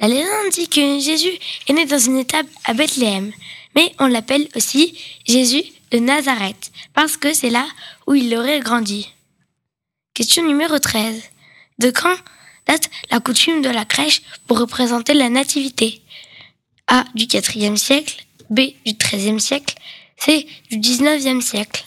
La 0.00 0.08
légende 0.08 0.50
dit 0.52 0.68
que 0.68 0.98
Jésus 0.98 1.38
est 1.68 1.72
né 1.72 1.86
dans 1.86 1.98
une 2.00 2.18
étable 2.18 2.48
à 2.64 2.74
Bethléem, 2.74 3.32
mais 3.76 3.94
on 4.00 4.08
l'appelle 4.08 4.48
aussi 4.56 4.98
Jésus 5.28 5.62
de 5.92 6.00
Nazareth, 6.00 6.72
parce 6.92 7.16
que 7.16 7.32
c'est 7.32 7.50
là 7.50 7.68
où 8.08 8.14
il 8.14 8.36
aurait 8.36 8.58
grandi. 8.58 9.08
Question 10.12 10.44
numéro 10.44 10.80
13. 10.80 11.22
De 11.78 11.90
quand 11.90 12.16
date 12.66 12.90
la 13.10 13.20
coutume 13.20 13.62
de 13.62 13.68
la 13.68 13.84
crèche 13.84 14.22
pour 14.46 14.58
représenter 14.58 15.14
la 15.14 15.28
nativité 15.28 16.02
A. 16.86 17.04
Du 17.14 17.26
4e 17.26 17.76
siècle, 17.76 18.24
B. 18.50 18.60
Du 18.84 18.92
13e 18.92 19.38
siècle, 19.38 19.74
C. 20.18 20.46
Du 20.70 20.78
19e 20.78 21.40
siècle. 21.40 21.84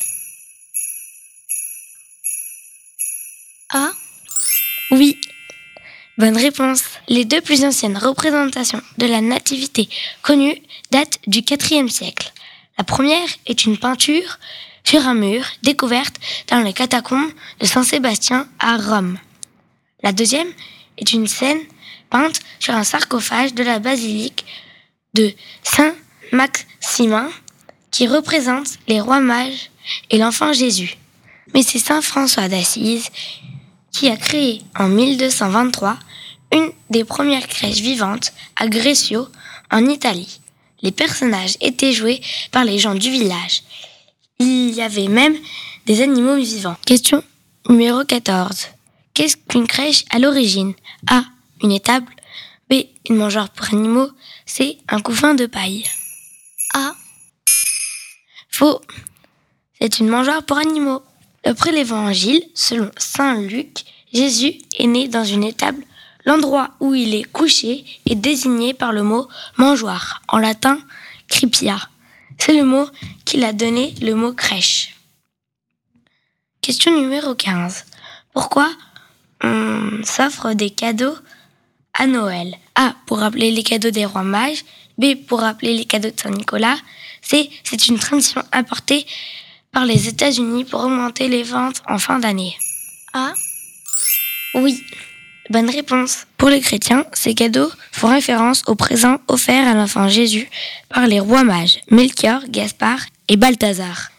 A? 3.70 3.92
Oui. 4.92 5.18
Bonne 6.18 6.38
réponse. 6.38 6.84
Les 7.10 7.26
deux 7.26 7.42
plus 7.42 7.66
anciennes 7.66 7.98
représentations 7.98 8.82
de 8.98 9.06
la 9.06 9.22
nativité 9.22 9.90
connues 10.22 10.62
datent 10.92 11.20
du 11.28 11.40
IVe 11.40 11.90
siècle. 11.90 12.32
La 12.78 12.84
première 12.84 13.28
est 13.46 13.66
une 13.66 13.78
peinture 13.78 14.40
sur 14.84 15.06
un 15.08 15.14
mur 15.14 15.44
découverte 15.64 16.16
dans 16.48 16.60
les 16.60 16.74
catacombes 16.74 17.32
de 17.60 17.66
Saint-Sébastien 17.66 18.48
à 18.60 18.78
Rome. 18.78 19.18
La 20.06 20.12
deuxième 20.12 20.48
est 21.00 21.14
une 21.14 21.28
scène 21.28 21.60
peinte 22.12 22.40
sur 22.60 22.76
un 22.76 22.84
sarcophage 22.84 23.56
de 23.56 23.64
la 23.64 23.80
basilique 23.80 24.46
de 25.16 25.34
Saint-Maximin 25.64 27.28
qui 27.90 28.08
représente 28.08 28.78
les 28.88 29.02
rois 29.02 29.20
mages 29.20 29.72
et 30.12 30.20
l'enfant 30.20 30.54
Jésus. 30.54 30.96
Mais 31.56 31.64
c'est 31.64 31.80
Saint 31.80 32.04
François 32.04 32.48
d'Assise 32.48 33.10
qui 33.92 34.08
a 34.10 34.16
créé 34.16 34.62
en 34.78 34.90
1223 34.90 35.98
une 36.54 36.72
des 36.92 37.04
premières 37.04 37.48
crèches 37.48 37.82
vivantes 37.82 38.32
à 38.58 38.68
Greccio, 38.68 39.28
en 39.72 39.88
Italie. 39.88 40.40
Les 40.84 40.92
personnages 40.92 41.58
étaient 41.62 41.94
joués 41.94 42.22
par 42.52 42.64
les 42.64 42.78
gens 42.78 42.94
du 42.94 43.10
village. 43.10 43.64
Il 44.38 44.70
y 44.70 44.84
avait 44.84 45.08
même 45.08 45.36
des 45.88 46.04
animaux 46.04 46.36
vivants. 46.36 46.78
Question 46.86 47.24
numéro 47.68 48.04
14. 48.04 48.75
Qu'est-ce 49.16 49.38
qu'une 49.38 49.66
crèche 49.66 50.04
à 50.10 50.20
l'origine? 50.20 50.74
A. 51.08 51.24
Une 51.64 51.72
étable. 51.72 52.14
B. 52.70 52.84
Une 53.10 53.16
mangeoire 53.16 53.50
pour 53.50 53.74
animaux. 53.74 54.10
C. 54.46 54.78
Un 54.90 55.00
couffin 55.00 55.34
de 55.34 55.46
paille. 55.46 55.86
A. 56.74 56.94
Faux. 58.50 58.82
C'est 59.80 60.00
une 60.00 60.10
mangeoire 60.10 60.44
pour 60.44 60.58
animaux. 60.58 61.02
D'après 61.46 61.72
l'évangile, 61.72 62.44
selon 62.56 62.92
saint 62.98 63.40
Luc, 63.40 63.86
Jésus 64.14 64.58
est 64.78 64.88
né 64.88 65.08
dans 65.08 65.24
une 65.24 65.46
étable. 65.46 65.86
L'endroit 66.26 66.72
où 66.82 66.94
il 66.94 67.16
est 67.16 67.24
couché 67.24 67.86
est 68.06 68.16
désigné 68.16 68.74
par 68.74 68.92
le 68.92 69.04
mot 69.04 69.30
mangeoire, 69.58 70.22
en 70.28 70.40
latin 70.40 70.78
cripia. 71.30 71.78
C'est 72.38 72.54
le 72.54 72.66
mot 72.66 72.88
qu'il 73.24 73.46
a 73.46 73.54
donné 73.54 73.96
le 74.02 74.14
mot 74.14 74.34
crèche. 74.34 74.98
Question 76.60 77.00
numéro 77.00 77.34
15. 77.34 77.86
Pourquoi 78.34 78.70
on 79.46 80.04
s'offre 80.04 80.54
des 80.54 80.70
cadeaux 80.70 81.16
à 81.94 82.08
Noël 82.08 82.56
A. 82.76 82.96
Pour 83.06 83.20
rappeler 83.20 83.52
les 83.52 83.64
cadeaux 83.64 83.92
des 83.92 84.06
rois 84.06 84.24
mages. 84.24 84.66
B. 84.98 85.16
Pour 85.28 85.42
rappeler 85.42 85.76
les 85.76 85.86
cadeaux 85.86 86.10
de 86.10 86.20
Saint-Nicolas. 86.20 86.78
C. 87.22 87.50
C'est 87.64 87.88
une 87.88 88.00
tradition 88.00 88.44
importée 88.52 89.06
par 89.72 89.86
les 89.86 90.08
États-Unis 90.08 90.66
pour 90.66 90.82
augmenter 90.82 91.28
les 91.28 91.44
ventes 91.44 91.82
en 91.88 91.98
fin 91.98 92.20
d'année. 92.20 92.56
A. 93.14 93.34
Oui. 94.56 94.82
Bonne 95.50 95.70
réponse. 95.70 96.26
Pour 96.38 96.50
les 96.50 96.60
chrétiens, 96.60 97.06
ces 97.14 97.36
cadeaux 97.36 97.70
font 97.92 98.08
référence 98.08 98.64
aux 98.68 98.76
présents 98.76 99.20
offerts 99.28 99.68
à 99.68 99.76
l'enfant 99.76 100.08
Jésus 100.08 100.50
par 100.90 101.06
les 101.06 101.20
rois 101.20 101.44
mages 101.44 101.80
Melchior, 101.92 102.42
Gaspard 102.50 103.02
et 103.28 103.38
Balthazar. 103.38 104.12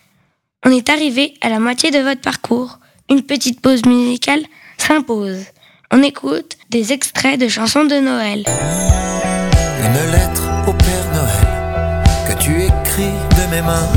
On 0.65 0.71
est 0.71 0.89
arrivé 0.89 1.35
à 1.41 1.49
la 1.49 1.59
moitié 1.59 1.91
de 1.91 1.99
votre 1.99 2.21
parcours. 2.21 2.79
Une 3.11 3.23
petite 3.23 3.61
pause 3.61 3.85
musicale 3.87 4.45
s'impose. 4.79 5.45
On 5.93 6.03
écoute 6.03 6.57
des 6.71 6.93
extraits 6.93 7.39
de 7.41 7.49
chansons 7.49 7.85
de 7.85 7.97
Noël. 7.97 8.45
Une 9.81 10.11
lettre 10.13 10.43
au 10.67 10.73
Père 10.73 11.07
Noël 11.15 12.03
que 12.29 12.43
tu 12.43 12.63
écris 12.63 13.15
de 13.37 13.55
mes 13.55 13.63
mains. 13.63 13.89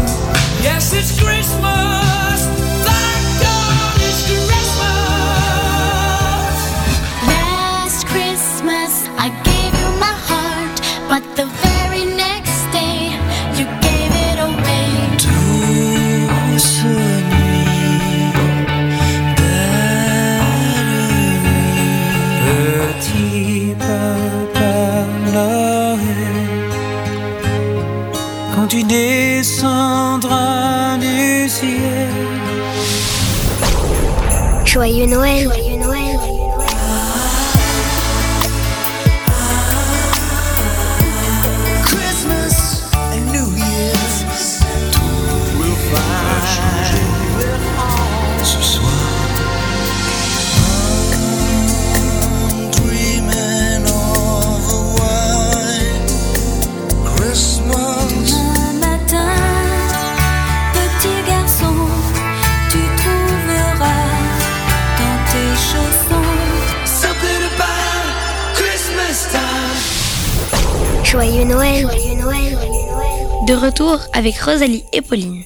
Yes, 0.63 0.93
it's 0.93 1.19
Christmas. 1.19 1.68
Joyeux 34.79 35.07
Noël. 35.07 35.43
Joyeux 35.43 35.68
Avec 74.13 74.37
Rosalie 74.37 74.83
et 74.93 75.01
Pauline. 75.01 75.43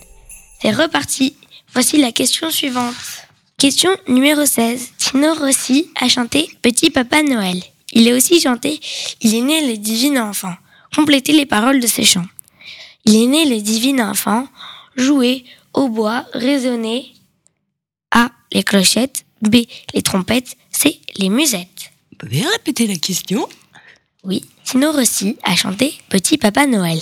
C'est 0.62 0.72
reparti. 0.72 1.36
Voici 1.72 1.98
la 1.98 2.12
question 2.12 2.50
suivante. 2.50 2.94
Question 3.58 3.92
numéro 4.10 4.46
16. 4.46 4.92
Tino 4.98 5.34
Rossi 5.34 5.90
a 5.96 6.10
chanté 6.10 6.50
Petit 6.62 6.90
Papa 6.90 7.24
Noël. 7.24 7.64
Il 7.94 8.06
est 8.06 8.14
aussi 8.14 8.42
chanté 8.42 8.82
Il 9.22 9.34
est 9.34 9.42
né 9.42 9.68
le 9.72 9.78
divin 9.78 10.30
enfant. 10.30 10.54
Complétez 10.94 11.32
les 11.32 11.46
paroles 11.46 11.80
de 11.80 11.88
ce 11.88 12.02
chant. 12.02 12.26
Il 13.06 13.16
est 13.16 13.28
né 13.28 13.46
le 13.46 13.62
divin 13.62 14.10
enfant. 14.10 14.48
Jouer 14.98 15.46
au 15.74 15.88
bois, 15.88 16.26
résonner. 16.34 17.14
A. 18.12 18.30
Les 18.52 18.64
clochettes. 18.64 19.24
B. 19.42 19.58
Les 19.94 20.02
trompettes. 20.02 20.58
C. 20.70 21.00
Les 21.18 21.30
musettes. 21.30 21.92
Vous 22.12 22.28
pouvez 22.28 22.42
répéter 22.42 22.88
la 22.88 22.96
question? 22.96 23.48
Oui, 24.26 24.44
Tino 24.66 24.92
Rossi 24.92 25.38
a 25.44 25.56
chanté 25.56 25.94
Petit 26.10 26.38
Papa 26.38 26.66
Noël. 26.68 27.02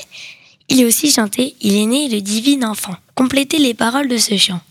Il 0.71 0.79
est 0.79 0.86
aussi 0.86 1.12
chanté 1.12 1.57
Il 1.60 1.75
est 1.75 1.86
né 1.86 2.07
le 2.07 2.21
divin 2.21 2.65
enfant. 2.69 2.95
Complétez 3.13 3.57
les 3.57 3.73
paroles 3.73 4.07
de 4.07 4.17
ce 4.17 4.38
chant. 4.38 4.62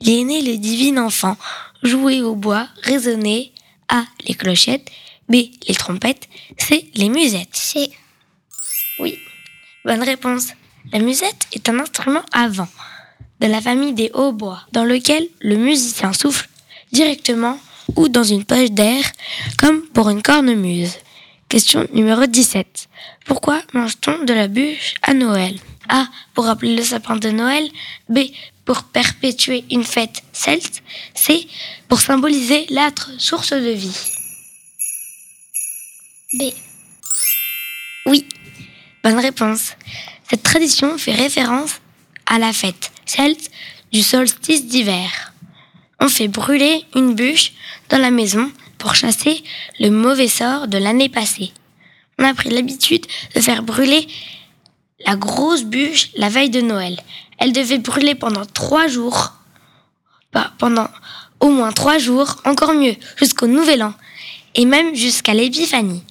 Il 0.00 0.08
est 0.08 0.24
né 0.24 0.40
le 0.40 0.56
divin 0.56 1.04
enfant. 1.04 1.36
Jouer 1.82 2.22
au 2.22 2.34
bois, 2.34 2.66
résonner. 2.82 3.52
A. 3.88 4.04
Les 4.26 4.34
clochettes. 4.34 4.90
B. 5.28 5.34
Les 5.68 5.74
trompettes. 5.74 6.30
C. 6.56 6.90
Les 6.94 7.10
musettes. 7.10 7.54
C. 7.54 7.90
Oui, 8.98 9.18
bonne 9.84 10.02
réponse. 10.02 10.48
La 10.92 10.98
musette 10.98 11.46
est 11.52 11.68
un 11.68 11.78
instrument 11.78 12.22
à 12.32 12.48
vent 12.48 12.68
de 13.40 13.46
la 13.46 13.60
famille 13.60 13.92
des 13.92 14.10
hautbois 14.14 14.60
dans 14.72 14.84
lequel 14.84 15.28
le 15.40 15.56
musicien 15.56 16.14
souffle 16.14 16.48
directement 16.90 17.58
ou 17.96 18.08
dans 18.08 18.24
une 18.24 18.44
poche 18.44 18.70
d'air 18.70 19.04
comme 19.58 19.82
pour 19.88 20.08
une 20.08 20.22
cornemuse. 20.22 20.94
Question 21.50 21.86
numéro 21.92 22.24
17. 22.24 22.88
Pourquoi 23.24 23.62
mange-t-on 23.72 24.24
de 24.24 24.34
la 24.34 24.48
bûche 24.48 24.94
à 25.02 25.14
Noël? 25.14 25.58
A. 25.88 26.06
Pour 26.34 26.44
rappeler 26.44 26.76
le 26.76 26.82
sapin 26.82 27.16
de 27.16 27.30
Noël. 27.30 27.68
B. 28.08 28.18
Pour 28.64 28.84
perpétuer 28.84 29.64
une 29.70 29.84
fête 29.84 30.22
celte. 30.32 30.82
C. 31.14 31.46
Pour 31.88 32.00
symboliser 32.00 32.66
l'âtre 32.70 33.10
source 33.18 33.52
de 33.52 33.70
vie. 33.70 33.96
B. 36.34 36.42
Oui, 38.06 38.26
bonne 39.02 39.18
réponse. 39.18 39.72
Cette 40.28 40.42
tradition 40.42 40.98
fait 40.98 41.14
référence 41.14 41.80
à 42.26 42.38
la 42.38 42.52
fête 42.52 42.92
celte 43.06 43.50
du 43.92 44.02
solstice 44.02 44.66
d'hiver. 44.66 45.32
On 46.00 46.08
fait 46.08 46.28
brûler 46.28 46.84
une 46.94 47.14
bûche 47.14 47.52
dans 47.88 47.98
la 47.98 48.10
maison 48.10 48.50
pour 48.78 48.94
chasser 48.94 49.42
le 49.78 49.90
mauvais 49.90 50.28
sort 50.28 50.68
de 50.68 50.76
l'année 50.76 51.08
passée. 51.08 51.52
On 52.18 52.24
a 52.24 52.34
pris 52.34 52.50
l'habitude 52.50 53.06
de 53.34 53.40
faire 53.40 53.62
brûler 53.62 54.06
la 55.04 55.16
grosse 55.16 55.64
bûche 55.64 56.10
la 56.16 56.28
veille 56.28 56.50
de 56.50 56.60
Noël. 56.60 57.00
Elle 57.38 57.52
devait 57.52 57.78
brûler 57.78 58.14
pendant 58.14 58.44
trois 58.46 58.86
jours. 58.86 59.32
Pas 60.30 60.52
pendant 60.58 60.88
au 61.40 61.50
moins 61.50 61.72
trois 61.72 61.98
jours, 61.98 62.36
encore 62.44 62.72
mieux, 62.72 62.96
jusqu'au 63.16 63.46
Nouvel 63.46 63.82
An, 63.82 63.92
et 64.54 64.64
même 64.64 64.94
jusqu'à 64.94 65.34
l'Épiphanie. 65.34 66.02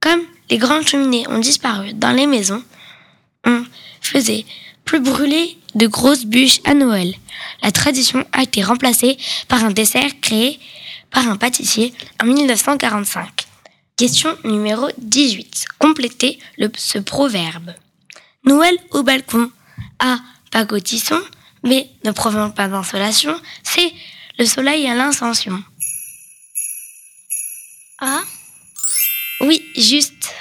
Comme 0.00 0.20
les 0.50 0.58
grandes 0.58 0.86
cheminées 0.86 1.26
ont 1.28 1.38
disparu 1.38 1.94
dans 1.94 2.12
les 2.12 2.26
maisons, 2.26 2.62
on 3.44 3.64
faisait 4.00 4.44
plus 4.84 5.00
brûler 5.00 5.56
de 5.74 5.86
grosses 5.86 6.26
bûches 6.26 6.60
à 6.64 6.74
Noël. 6.74 7.14
La 7.62 7.72
tradition 7.72 8.24
a 8.32 8.42
été 8.42 8.62
remplacée 8.62 9.16
par 9.48 9.64
un 9.64 9.70
dessert 9.70 10.20
créé 10.20 10.60
par 11.10 11.28
un 11.28 11.36
pâtissier 11.36 11.94
en 12.22 12.26
1945. 12.26 13.45
Question 13.96 14.36
numéro 14.44 14.88
18. 14.98 15.64
Complétez 15.78 16.38
le, 16.58 16.70
ce 16.76 16.98
proverbe. 16.98 17.74
Noël 18.44 18.76
au 18.90 19.02
balcon. 19.02 19.50
A. 19.98 20.18
Pagotisson. 20.50 21.20
B. 21.64 21.70
Ne 22.04 22.10
provoque 22.10 22.54
pas 22.54 22.68
d'insolation. 22.68 23.34
C. 23.62 23.90
Le 24.38 24.44
soleil 24.44 24.86
à 24.86 24.94
l'incension. 24.94 25.64
A. 28.00 28.20
Oui, 29.40 29.64
juste. 29.76 30.34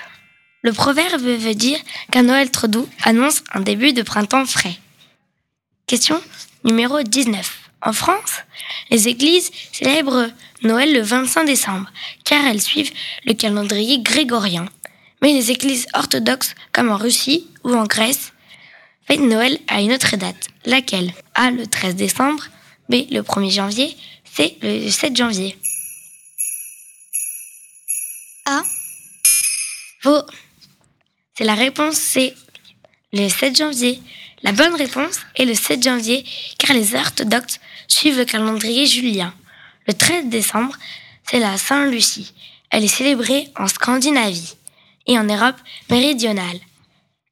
Le 0.61 0.73
proverbe 0.73 1.21
veut 1.21 1.55
dire 1.55 1.79
qu'un 2.11 2.23
Noël 2.23 2.51
trop 2.51 2.67
doux 2.67 2.89
annonce 3.03 3.41
un 3.53 3.61
début 3.61 3.93
de 3.93 4.01
printemps 4.01 4.45
frais. 4.45 4.77
Question 5.87 6.21
numéro 6.65 7.01
19. 7.01 7.64
En 7.85 7.93
France, 7.93 8.41
les 8.89 9.07
églises 9.07 9.51
célèbrent 9.71 10.31
Noël 10.63 10.91
le 10.91 11.01
25 11.01 11.45
décembre, 11.45 11.91
car 12.23 12.43
elles 12.45 12.61
suivent 12.61 12.91
le 13.25 13.33
calendrier 13.33 13.99
grégorien. 13.99 14.65
Mais 15.21 15.33
les 15.33 15.51
églises 15.51 15.87
orthodoxes, 15.93 16.55
comme 16.71 16.89
en 16.89 16.97
Russie 16.97 17.47
ou 17.63 17.75
en 17.75 17.85
Grèce, 17.85 18.33
fêtent 19.07 19.19
Noël 19.19 19.59
à 19.67 19.81
une 19.81 19.93
autre 19.93 20.15
date, 20.17 20.47
laquelle? 20.65 21.13
A 21.35 21.51
le 21.51 21.67
13 21.67 21.95
décembre, 21.95 22.45
B 22.89 23.05
le 23.11 23.21
1er 23.21 23.51
janvier, 23.51 23.95
C 24.23 24.57
le 24.63 24.89
7 24.89 25.15
janvier. 25.15 25.55
A. 28.45 28.63
Faux. 30.01 30.23
C'est 31.37 31.43
la 31.43 31.55
réponse 31.55 31.97
C, 31.97 32.33
le 33.13 33.29
7 33.29 33.55
janvier. 33.55 34.01
La 34.43 34.51
bonne 34.51 34.75
réponse 34.75 35.19
est 35.35 35.45
le 35.45 35.55
7 35.55 35.83
janvier, 35.83 36.23
car 36.57 36.75
les 36.75 36.93
orthodoxes 36.93 37.59
suivent 37.87 38.17
le 38.17 38.25
calendrier 38.25 38.85
julien. 38.85 39.33
Le 39.87 39.93
13 39.93 40.27
décembre, 40.27 40.75
c'est 41.29 41.39
la 41.39 41.57
Saint-Lucie. 41.57 42.33
Elle 42.69 42.83
est 42.83 42.87
célébrée 42.87 43.47
en 43.57 43.67
Scandinavie 43.67 44.55
et 45.07 45.17
en 45.17 45.23
Europe 45.23 45.57
méridionale. 45.89 46.59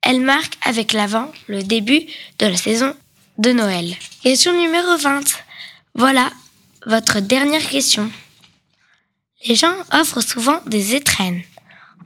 Elle 0.01 0.21
marque 0.21 0.57
avec 0.61 0.93
l'avant 0.93 1.31
le 1.47 1.63
début 1.63 2.05
de 2.39 2.45
la 2.45 2.57
saison 2.57 2.95
de 3.37 3.51
Noël. 3.51 3.95
Question 4.21 4.53
numéro 4.53 4.97
20. 4.97 5.21
Voilà 5.95 6.31
votre 6.85 7.19
dernière 7.19 7.67
question. 7.67 8.11
Les 9.45 9.55
gens 9.55 9.75
offrent 9.91 10.21
souvent 10.21 10.61
des 10.65 10.95
étrennes 10.95 11.41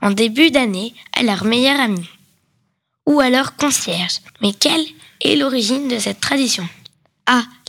en 0.00 0.10
début 0.10 0.50
d'année 0.50 0.94
à 1.12 1.22
leur 1.22 1.44
meilleur 1.44 1.78
ami 1.80 2.08
ou 3.06 3.20
à 3.20 3.30
leur 3.30 3.56
concierge. 3.56 4.20
Mais 4.42 4.52
quelle 4.52 4.84
est 5.20 5.36
l'origine 5.36 5.88
de 5.88 5.98
cette 5.98 6.20
tradition? 6.20 6.68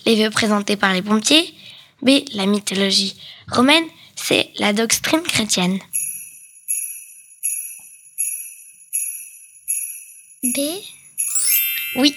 Les 0.06 0.24
vœux 0.24 0.30
présentés 0.30 0.76
par 0.76 0.94
les 0.94 1.02
pompiers. 1.02 1.54
B. 2.02 2.22
La 2.34 2.46
mythologie 2.46 3.16
romaine. 3.52 3.86
C. 4.16 4.50
La 4.58 4.74
doctrine 4.74 5.22
chrétienne. 5.22 5.80
B. 10.44 10.60
Oui. 11.96 12.16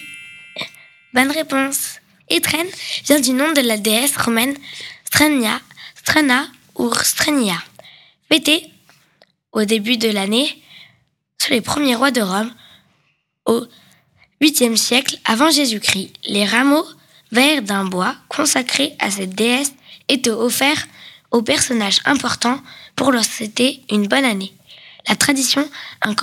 Bonne 1.14 1.30
réponse. 1.30 1.98
Étrenne 2.28 2.68
vient 3.04 3.20
du 3.20 3.32
nom 3.32 3.52
de 3.52 3.60
la 3.60 3.76
déesse 3.76 4.16
romaine 4.16 4.56
Strenia, 5.04 5.60
Strana 5.96 6.46
ou 6.76 6.92
Strenia. 6.94 7.62
Fêtée 8.30 8.70
au 9.52 9.64
début 9.64 9.98
de 9.98 10.08
l'année 10.08 10.62
sous 11.38 11.52
les 11.52 11.60
premiers 11.60 11.96
rois 11.96 12.10
de 12.10 12.22
Rome 12.22 12.54
au 13.44 13.66
8e 14.40 14.76
siècle 14.76 15.18
avant 15.24 15.50
Jésus-Christ. 15.50 16.12
Les 16.24 16.46
rameaux 16.46 16.86
verts 17.32 17.62
d'un 17.62 17.84
bois 17.84 18.14
consacré 18.28 18.94
à 18.98 19.10
cette 19.10 19.34
déesse 19.34 19.72
étaient 20.08 20.30
offerts 20.30 20.86
aux 21.30 21.42
personnages 21.42 22.00
importants 22.04 22.60
pour 22.94 23.10
leur 23.10 23.24
souhaiter 23.24 23.80
une 23.90 24.06
bonne 24.06 24.24
année. 24.24 24.52
La 25.08 25.16
tradition 25.16 25.68
a 26.02 26.14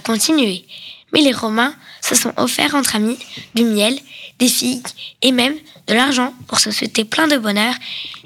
continué, 0.00 0.64
mais 1.12 1.20
les 1.20 1.32
Romains 1.32 1.74
se 2.00 2.14
sont 2.14 2.32
offerts 2.36 2.74
entre 2.74 2.96
amis 2.96 3.18
du 3.54 3.64
miel, 3.64 3.96
des 4.38 4.48
figues 4.48 4.86
et 5.22 5.32
même 5.32 5.56
de 5.86 5.94
l'argent 5.94 6.34
pour 6.46 6.58
se 6.58 6.70
souhaiter 6.70 7.04
plein 7.04 7.28
de 7.28 7.36
bonheur 7.36 7.74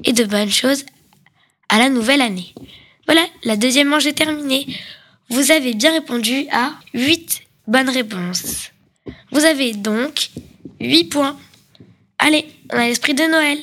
et 0.04 0.12
de 0.12 0.24
bonnes 0.24 0.50
choses 0.50 0.84
à 1.68 1.78
la 1.78 1.88
nouvelle 1.88 2.20
année. 2.20 2.54
Voilà, 3.06 3.26
la 3.44 3.56
deuxième 3.56 3.88
manche 3.88 4.06
est 4.06 4.12
terminée. 4.12 4.66
Vous 5.28 5.50
avez 5.50 5.74
bien 5.74 5.92
répondu 5.92 6.46
à 6.52 6.72
8 6.94 7.42
bonnes 7.66 7.90
réponses. 7.90 8.70
Vous 9.30 9.44
avez 9.44 9.72
donc 9.72 10.30
8 10.80 11.04
points. 11.04 11.36
Allez, 12.24 12.46
on 12.72 12.78
a 12.78 12.86
l'esprit 12.86 13.14
de 13.14 13.24
Noël. 13.24 13.58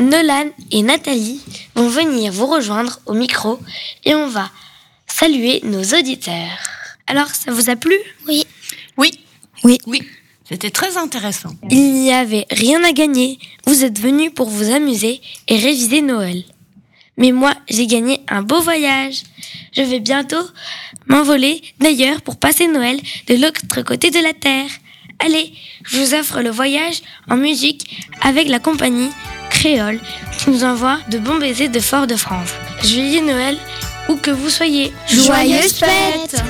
Nolan 0.00 0.50
et 0.72 0.82
Nathalie 0.82 1.40
vont 1.76 1.88
venir 1.88 2.32
vous 2.32 2.46
rejoindre 2.46 2.98
au 3.06 3.12
micro 3.12 3.60
et 4.04 4.16
on 4.16 4.26
va 4.26 4.50
saluer 5.06 5.60
nos 5.62 5.84
auditeurs. 5.96 6.58
Alors, 7.06 7.28
ça 7.28 7.52
vous 7.52 7.70
a 7.70 7.76
plu? 7.76 7.94
Oui. 8.26 8.44
Oui. 8.96 9.12
Oui. 9.62 9.78
Oui. 9.86 10.02
C'était 10.48 10.70
très 10.70 10.96
intéressant. 10.96 11.50
Il 11.70 11.92
n'y 11.92 12.12
avait 12.12 12.44
rien 12.50 12.82
à 12.82 12.90
gagner. 12.90 13.38
Vous 13.66 13.84
êtes 13.84 14.00
venus 14.00 14.32
pour 14.34 14.48
vous 14.48 14.72
amuser 14.72 15.20
et 15.46 15.56
réviser 15.56 16.02
Noël. 16.02 16.42
Mais 17.16 17.30
moi, 17.30 17.54
j'ai 17.68 17.86
gagné 17.86 18.22
un 18.26 18.42
beau 18.42 18.60
voyage. 18.60 19.22
Je 19.76 19.82
vais 19.82 20.00
bientôt 20.00 20.44
m'envoler 21.06 21.62
d'ailleurs 21.78 22.20
pour 22.22 22.36
passer 22.36 22.66
Noël 22.66 23.00
de 23.28 23.36
l'autre 23.36 23.82
côté 23.82 24.10
de 24.10 24.18
la 24.18 24.32
Terre. 24.32 24.70
Allez, 25.24 25.52
je 25.84 25.98
vous 25.98 26.14
offre 26.14 26.40
le 26.40 26.50
voyage 26.50 27.00
en 27.30 27.36
musique 27.36 28.02
avec 28.22 28.48
la 28.48 28.58
compagnie 28.58 29.10
Créole 29.50 30.00
qui 30.36 30.50
nous 30.50 30.64
envoie 30.64 30.98
de 31.10 31.18
bons 31.18 31.38
baisers 31.38 31.68
de 31.68 31.78
Fort-de-France. 31.78 32.50
Joyeux 32.82 33.24
Noël, 33.24 33.56
où 34.08 34.16
que 34.16 34.32
vous 34.32 34.50
soyez. 34.50 34.92
Joyeuses 35.08 35.74
fêtes 35.78 36.42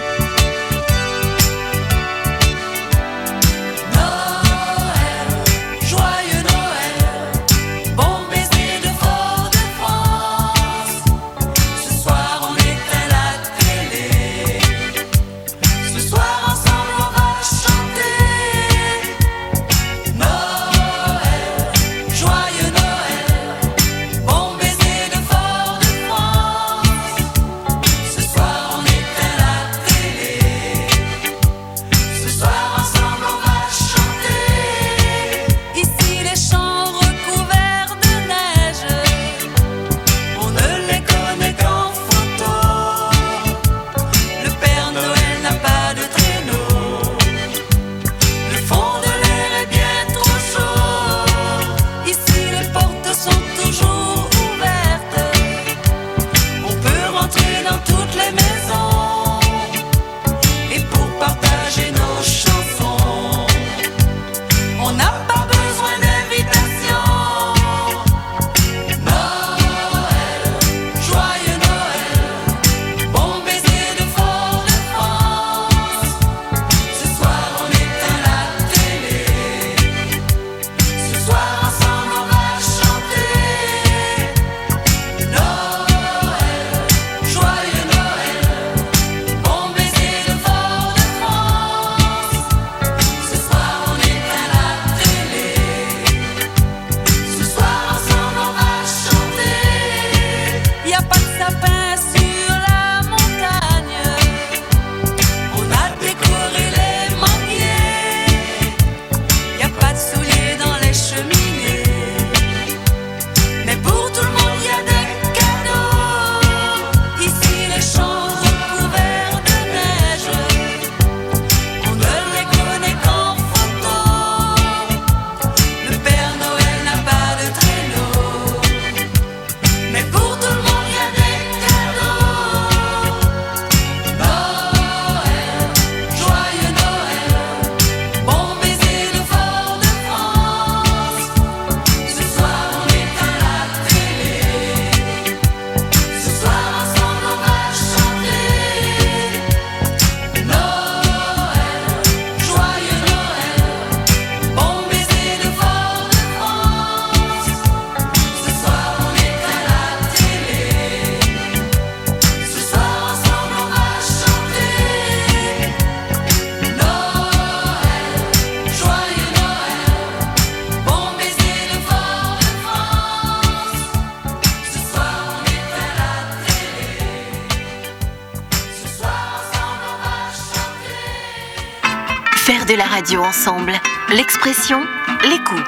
radio 183.13 183.29
ensemble. 183.29 183.73
L'expression, 184.15 184.81
l'écoute. 185.23 185.61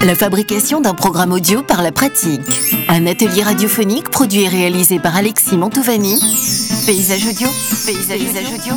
La 0.00 0.14
fabrication 0.14 0.80
d'un 0.80 0.94
programme 0.94 1.32
audio 1.32 1.62
par 1.62 1.82
la 1.82 1.92
pratique. 1.92 2.40
Un 2.88 3.06
atelier 3.06 3.42
radiophonique 3.42 4.08
produit 4.08 4.44
et 4.44 4.48
réalisé 4.48 4.98
par 4.98 5.14
Alexis 5.14 5.58
Mantovani. 5.58 6.18
Paysage 6.86 7.26
audio. 7.26 7.48
Paysage, 7.84 8.22
audio. 8.54 8.76